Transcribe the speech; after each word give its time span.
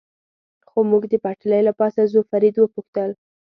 خو 0.69 0.79
موږ 0.91 1.03
د 1.11 1.13
پټلۍ 1.23 1.61
له 1.67 1.73
پاسه 1.79 2.01
ځو، 2.11 2.21
فرید 2.31 2.55
و 2.57 2.71
پوښتل. 2.75 3.09